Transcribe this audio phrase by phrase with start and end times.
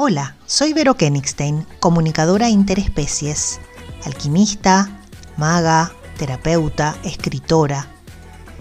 [0.00, 3.58] Hola, soy Vero Kenigstein, comunicadora interespecies,
[4.04, 4.88] alquimista,
[5.36, 7.88] maga, terapeuta, escritora,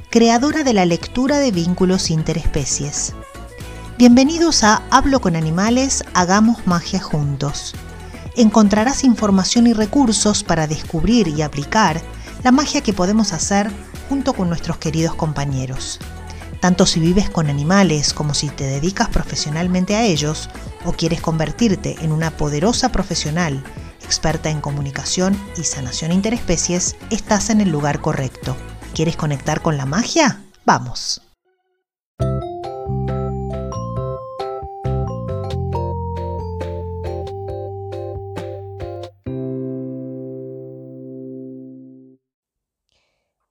[0.10, 3.14] creadora de la lectura de vínculos interespecies.
[4.00, 7.76] Bienvenidos a Hablo con Animales, Hagamos Magia Juntos.
[8.36, 12.02] Encontrarás información y recursos para descubrir y aplicar
[12.44, 13.72] la magia que podemos hacer
[14.10, 16.00] junto con nuestros queridos compañeros.
[16.62, 20.50] Tanto si vives con animales como si te dedicas profesionalmente a ellos
[20.86, 23.64] o quieres convertirte en una poderosa profesional
[24.08, 28.56] experta en comunicación y sanación interespecies, estás en el lugar correcto.
[28.96, 30.46] ¿Quieres conectar con la magia?
[30.66, 31.22] Vamos.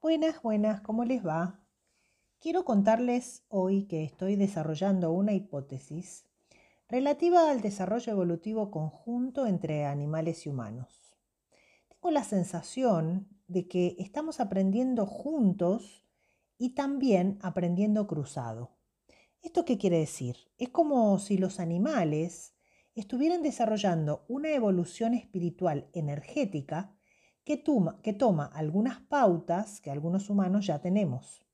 [0.01, 1.61] Buenas, buenas, ¿cómo les va?
[2.41, 6.24] Quiero contarles hoy que estoy desarrollando una hipótesis
[6.89, 11.17] relativa al desarrollo evolutivo conjunto entre animales y humanos.
[11.88, 16.07] Tengo la sensación de que estamos aprendiendo juntos
[16.59, 18.77] y también aprendiendo cruzado.
[19.43, 20.37] ¿Esto qué quiere decir?
[20.59, 22.55] Es como si los animales
[22.95, 26.97] estuvieran desarrollando una evolución espiritual energética
[27.45, 31.45] que toma, que toma algunas pautas que algunos humanos ya tenemos.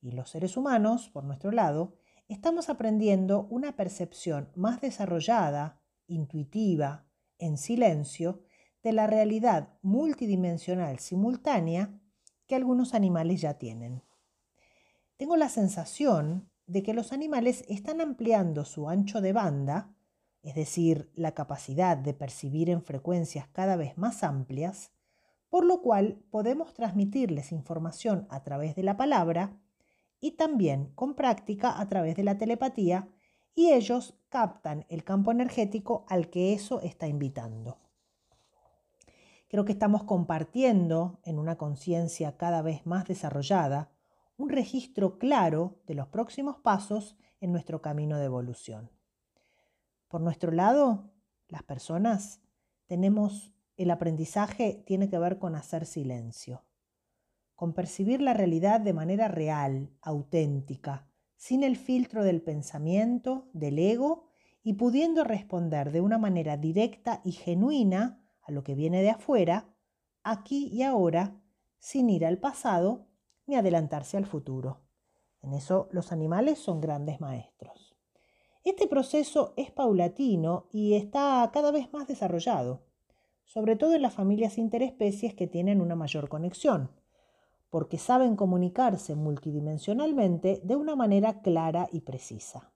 [0.00, 7.06] Y los seres humanos, por nuestro lado, estamos aprendiendo una percepción más desarrollada, intuitiva,
[7.38, 8.42] en silencio,
[8.82, 11.98] de la realidad multidimensional simultánea
[12.46, 14.02] que algunos animales ya tienen.
[15.16, 19.94] Tengo la sensación de que los animales están ampliando su ancho de banda,
[20.42, 24.92] es decir, la capacidad de percibir en frecuencias cada vez más amplias,
[25.48, 29.58] por lo cual podemos transmitirles información a través de la palabra
[30.20, 33.08] y también con práctica a través de la telepatía
[33.54, 37.78] y ellos captan el campo energético al que eso está invitando.
[39.48, 43.90] Creo que estamos compartiendo en una conciencia cada vez más desarrollada
[44.36, 48.90] un registro claro de los próximos pasos en nuestro camino de evolución.
[50.08, 51.10] Por nuestro lado,
[51.48, 52.40] las personas
[52.86, 56.62] tenemos el aprendizaje tiene que ver con hacer silencio
[57.56, 64.24] con percibir la realidad de manera real, auténtica, sin el filtro del pensamiento, del ego,
[64.62, 69.74] y pudiendo responder de una manera directa y genuina a lo que viene de afuera,
[70.22, 71.40] aquí y ahora,
[71.78, 73.06] sin ir al pasado
[73.46, 74.82] ni adelantarse al futuro.
[75.40, 77.96] En eso los animales son grandes maestros.
[78.64, 82.84] Este proceso es paulatino y está cada vez más desarrollado,
[83.44, 86.90] sobre todo en las familias interespecies que tienen una mayor conexión
[87.70, 92.72] porque saben comunicarse multidimensionalmente de una manera clara y precisa.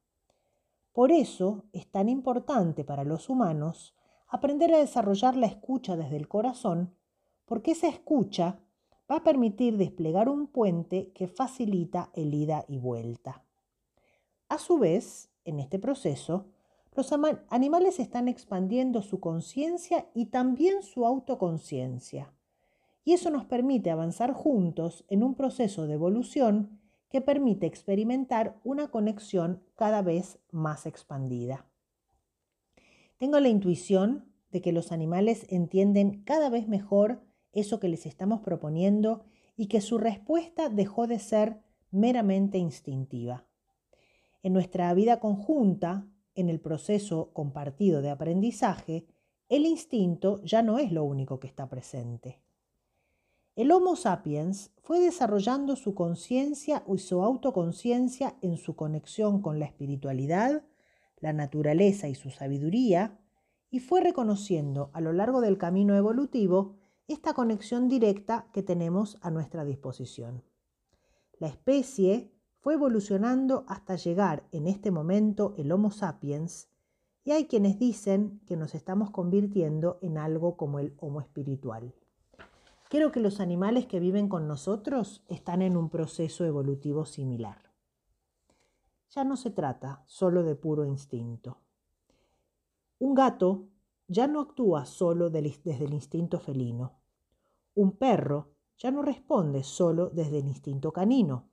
[0.92, 3.94] Por eso es tan importante para los humanos
[4.26, 6.94] aprender a desarrollar la escucha desde el corazón,
[7.44, 8.60] porque esa escucha
[9.10, 13.44] va a permitir desplegar un puente que facilita el ida y vuelta.
[14.48, 16.46] A su vez, en este proceso,
[16.92, 17.12] los
[17.48, 22.32] animales están expandiendo su conciencia y también su autoconciencia
[23.04, 28.90] y eso nos permite avanzar juntos en un proceso de evolución que permite experimentar una
[28.90, 31.66] conexión cada vez más expandida.
[33.18, 37.22] Tengo la intuición de que los animales entienden cada vez mejor
[37.52, 39.24] eso que les estamos proponiendo
[39.56, 41.60] y que su respuesta dejó de ser
[41.90, 43.44] meramente instintiva.
[44.42, 49.06] En nuestra vida conjunta, en el proceso compartido de aprendizaje,
[49.48, 52.40] el instinto ya no es lo único que está presente.
[53.60, 59.66] El Homo sapiens fue desarrollando su conciencia y su autoconciencia en su conexión con la
[59.66, 60.64] espiritualidad,
[61.18, 63.20] la naturaleza y su sabiduría,
[63.68, 69.30] y fue reconociendo a lo largo del camino evolutivo esta conexión directa que tenemos a
[69.30, 70.42] nuestra disposición.
[71.38, 76.70] La especie fue evolucionando hasta llegar en este momento el Homo sapiens,
[77.24, 81.92] y hay quienes dicen que nos estamos convirtiendo en algo como el Homo espiritual.
[82.90, 87.70] Creo que los animales que viven con nosotros están en un proceso evolutivo similar.
[89.10, 91.58] Ya no se trata solo de puro instinto.
[92.98, 93.68] Un gato
[94.08, 96.94] ya no actúa solo desde el instinto felino.
[97.76, 101.48] Un perro ya no responde solo desde el instinto canino.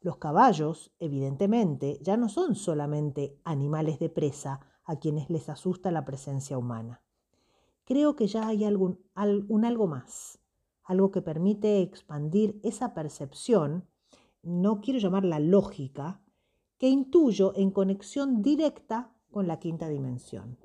[0.00, 6.04] Los caballos, evidentemente, ya no son solamente animales de presa a quienes les asusta la
[6.04, 7.02] presencia humana.
[7.84, 9.00] Creo que ya hay algún,
[9.48, 10.38] un algo más
[10.88, 13.86] algo que permite expandir esa percepción,
[14.42, 16.22] no quiero llamarla lógica,
[16.78, 20.56] que intuyo en conexión directa con la quinta dimensión.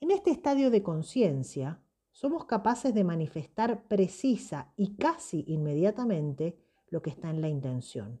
[0.00, 1.80] En este estadio de conciencia,
[2.12, 6.58] somos capaces de manifestar precisa y casi inmediatamente
[6.90, 8.20] lo que está en la intención.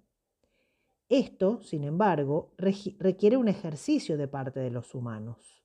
[1.10, 5.63] Esto, sin embargo, requiere un ejercicio de parte de los humanos.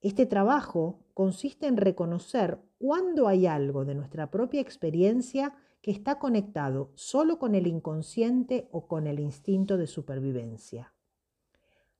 [0.00, 6.90] Este trabajo consiste en reconocer cuándo hay algo de nuestra propia experiencia que está conectado
[6.94, 10.94] solo con el inconsciente o con el instinto de supervivencia.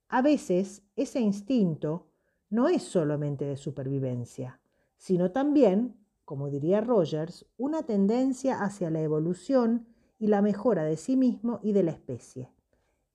[0.08, 2.06] A veces ese instinto
[2.48, 4.60] no es solamente de supervivencia,
[4.96, 5.94] sino también,
[6.24, 9.86] como diría Rogers, una tendencia hacia la evolución
[10.18, 12.50] y la mejora de sí mismo y de la especie.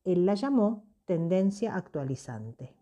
[0.03, 2.75] Él la llamó tendencia actualizante.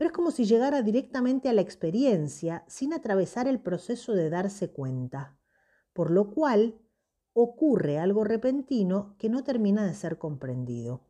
[0.00, 4.70] Pero es como si llegara directamente a la experiencia sin atravesar el proceso de darse
[4.70, 5.36] cuenta,
[5.92, 6.80] por lo cual
[7.34, 11.02] ocurre algo repentino que no termina de ser comprendido.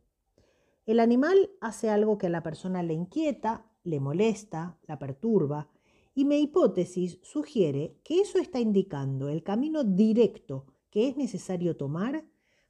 [0.86, 5.70] El animal hace algo que a la persona le inquieta, le molesta, la perturba,
[6.12, 12.24] y mi hipótesis sugiere que eso está indicando el camino directo que es necesario tomar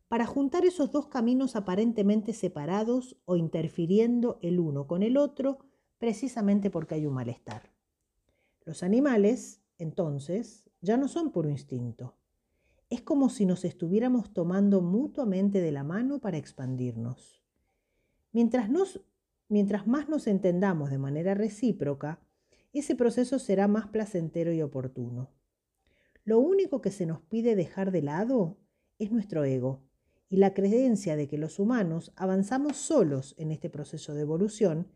[0.07, 5.70] para juntar esos dos caminos aparentemente separados o interfiriendo el uno con el otro
[6.01, 7.71] precisamente porque hay un malestar.
[8.65, 12.17] Los animales, entonces, ya no son por instinto.
[12.89, 17.45] Es como si nos estuviéramos tomando mutuamente de la mano para expandirnos.
[18.33, 18.71] Mientras,
[19.49, 22.21] mientras más nos entendamos de manera recíproca,
[22.73, 25.31] ese proceso será más placentero y oportuno.
[26.25, 28.57] Lo único que se nos pide dejar de lado
[28.99, 29.83] es nuestro ego
[30.31, 34.87] y la creencia de que los humanos avanzamos solos en este proceso de evolución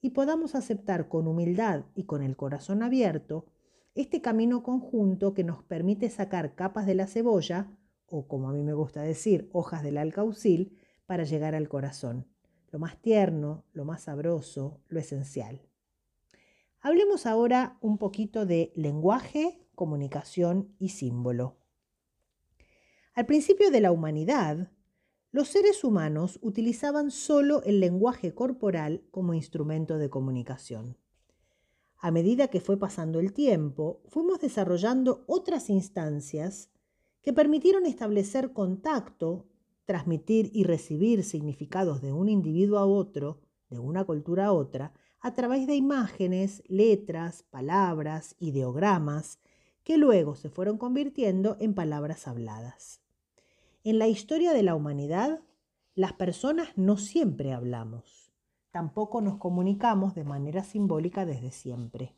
[0.00, 3.46] y podamos aceptar con humildad y con el corazón abierto
[3.94, 8.62] este camino conjunto que nos permite sacar capas de la cebolla, o como a mí
[8.62, 12.28] me gusta decir, hojas del alcaucil, para llegar al corazón,
[12.70, 15.62] lo más tierno, lo más sabroso, lo esencial.
[16.80, 21.56] Hablemos ahora un poquito de lenguaje, comunicación y símbolo.
[23.14, 24.70] Al principio de la humanidad,
[25.30, 30.96] los seres humanos utilizaban solo el lenguaje corporal como instrumento de comunicación.
[31.98, 36.70] A medida que fue pasando el tiempo, fuimos desarrollando otras instancias
[37.20, 39.46] que permitieron establecer contacto,
[39.84, 45.34] transmitir y recibir significados de un individuo a otro, de una cultura a otra, a
[45.34, 49.40] través de imágenes, letras, palabras, ideogramas,
[49.82, 53.02] que luego se fueron convirtiendo en palabras habladas.
[53.88, 55.40] En la historia de la humanidad,
[55.94, 58.34] las personas no siempre hablamos,
[58.70, 62.14] tampoco nos comunicamos de manera simbólica desde siempre.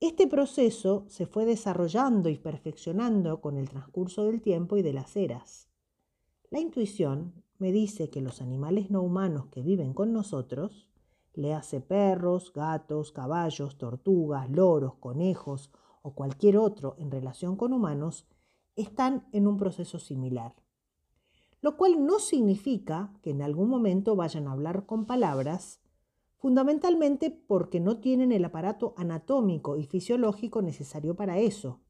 [0.00, 5.16] Este proceso se fue desarrollando y perfeccionando con el transcurso del tiempo y de las
[5.16, 5.70] eras.
[6.50, 10.90] La intuición me dice que los animales no humanos que viven con nosotros
[11.32, 15.70] le hace perros, gatos, caballos, tortugas, loros, conejos
[16.02, 18.26] o cualquier otro en relación con humanos,
[18.76, 20.54] están en un proceso similar.
[21.60, 25.80] Lo cual no significa que en algún momento vayan a hablar con palabras,
[26.36, 31.80] fundamentalmente porque no tienen el aparato anatómico y fisiológico necesario para eso,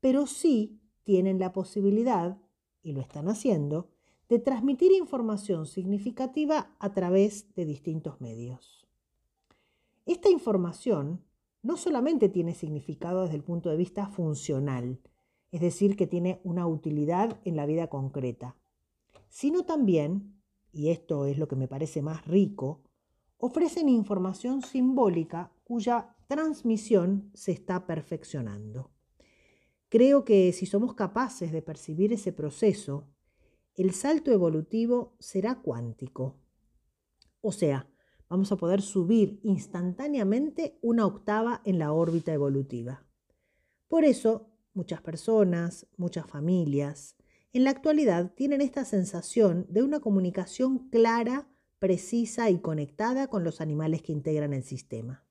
[0.00, 2.38] pero sí tienen la posibilidad,
[2.82, 3.90] y lo están haciendo,
[4.28, 8.86] de transmitir información significativa a través de distintos medios.
[10.06, 11.22] Esta información
[11.62, 15.00] no solamente tiene significado desde el punto de vista funcional,
[15.54, 18.56] es decir, que tiene una utilidad en la vida concreta,
[19.28, 20.42] sino también,
[20.72, 22.82] y esto es lo que me parece más rico,
[23.38, 28.90] ofrecen información simbólica cuya transmisión se está perfeccionando.
[29.88, 33.06] Creo que si somos capaces de percibir ese proceso,
[33.76, 36.34] el salto evolutivo será cuántico.
[37.42, 37.88] O sea,
[38.28, 43.06] vamos a poder subir instantáneamente una octava en la órbita evolutiva.
[43.86, 47.16] Por eso, muchas personas, muchas familias,
[47.52, 53.60] en la actualidad tienen esta sensación de una comunicación clara, precisa y conectada con los
[53.60, 55.24] animales que integran el sistema.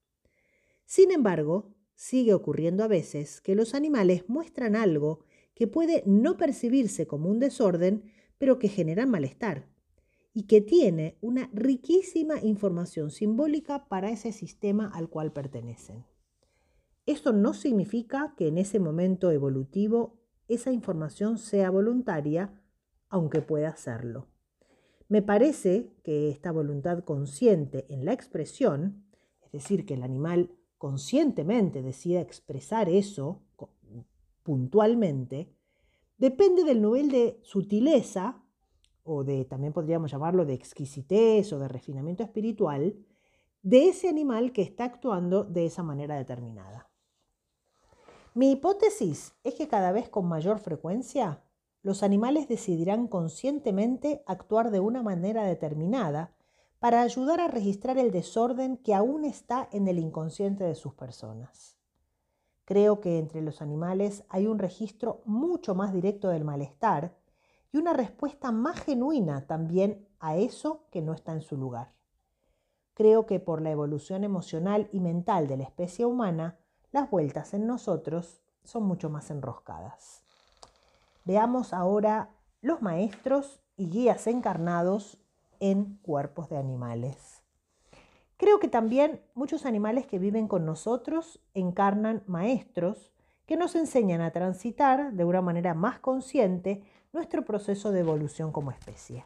[0.85, 7.07] Sin embargo, sigue ocurriendo a veces que los animales muestran algo que puede no percibirse
[7.07, 8.03] como un desorden,
[8.37, 9.67] pero que generan malestar
[10.33, 16.05] y que tiene una riquísima información simbólica para ese sistema al cual pertenecen.
[17.05, 22.61] Esto no significa que en ese momento evolutivo esa información sea voluntaria,
[23.09, 24.27] aunque pueda serlo.
[25.09, 29.05] Me parece que esta voluntad consciente en la expresión,
[29.41, 33.41] es decir, que el animal conscientemente decida expresar eso
[34.43, 35.53] puntualmente,
[36.23, 38.41] Depende del nivel de sutileza,
[39.03, 42.95] o de también podríamos llamarlo de exquisitez o de refinamiento espiritual,
[43.61, 46.89] de ese animal que está actuando de esa manera determinada.
[48.35, 51.43] Mi hipótesis es que cada vez con mayor frecuencia
[51.83, 56.33] los animales decidirán conscientemente actuar de una manera determinada
[56.79, 61.77] para ayudar a registrar el desorden que aún está en el inconsciente de sus personas.
[62.65, 67.15] Creo que entre los animales hay un registro mucho más directo del malestar
[67.71, 71.93] y una respuesta más genuina también a eso que no está en su lugar.
[72.95, 76.57] Creo que por la evolución emocional y mental de la especie humana,
[76.93, 80.23] las vueltas en nosotros son mucho más enroscadas.
[81.25, 82.29] Veamos ahora
[82.61, 85.17] los maestros y guías encarnados
[85.59, 87.41] en cuerpos de animales.
[88.37, 93.11] Creo que también muchos animales que viven con nosotros encarnan maestros
[93.45, 98.71] que nos enseñan a transitar de una manera más consciente nuestro proceso de evolución como
[98.71, 99.25] especie.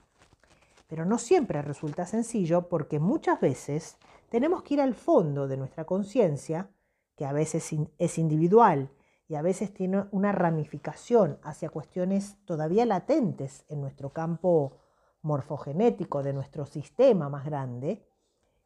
[0.87, 3.97] Pero no siempre resulta sencillo porque muchas veces
[4.29, 6.69] tenemos que ir al fondo de nuestra conciencia,
[7.17, 8.91] que a veces es individual
[9.27, 14.77] y a veces tiene una ramificación hacia cuestiones todavía latentes en nuestro campo
[15.23, 18.07] morfogenético de nuestro sistema más grande,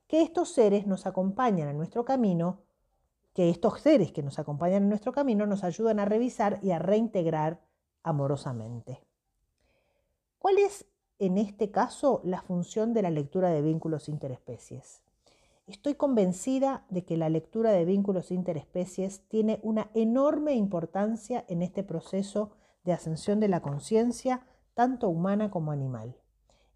[0.05, 2.59] que estos seres nos acompañan en nuestro camino,
[3.33, 6.79] que estos seres que nos acompañan en nuestro camino nos ayudan a revisar y a
[6.79, 7.61] reintegrar
[8.03, 9.01] amorosamente.
[10.37, 10.85] ¿Cuál es
[11.19, 15.01] en este caso la función de la lectura de vínculos interespecies?
[15.67, 21.83] Estoy convencida de que la lectura de vínculos interespecies tiene una enorme importancia en este
[21.83, 22.51] proceso
[22.83, 26.17] de ascensión de la conciencia, tanto humana como animal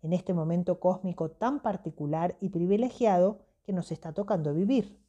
[0.05, 5.01] en este momento cósmico tan particular y privilegiado que nos está tocando vivir.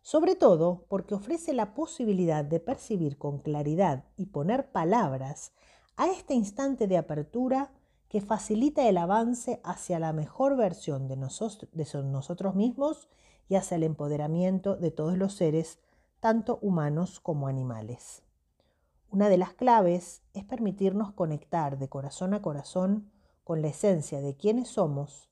[0.00, 5.52] Sobre todo porque ofrece la posibilidad de percibir con claridad y poner palabras
[5.96, 7.72] a este instante de apertura
[8.08, 13.08] que facilita el avance hacia la mejor versión de, nosotros mismos
[13.48, 15.78] y hacia el empoderamiento de todos los seres,
[16.20, 18.22] tanto humanos como animales.
[19.10, 23.10] Una de las claves es permitirnos conectar de corazón a corazón
[23.44, 25.28] con la esencia de quiénes somos,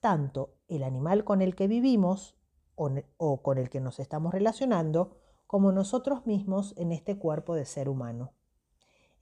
[0.00, 2.36] tanto el animal con el que vivimos
[2.76, 7.88] o, con el que nos estamos relacionando, como nosotros mismos en este cuerpo de ser
[7.88, 8.32] humano.